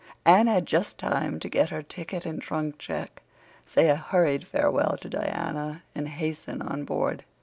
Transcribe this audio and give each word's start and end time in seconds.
Anne 0.25 0.47
had 0.47 0.65
just 0.65 0.97
time 0.97 1.39
to 1.39 1.47
get 1.47 1.69
her 1.69 1.83
ticket 1.83 2.25
and 2.25 2.41
trunk 2.41 2.79
check, 2.79 3.21
say 3.67 3.87
a 3.87 3.95
hurried 3.95 4.47
farewell 4.47 4.97
to 4.99 5.07
Diana, 5.07 5.83
and 5.93 6.07
hasten 6.09 6.59
on 6.59 6.85
board. 6.85 7.23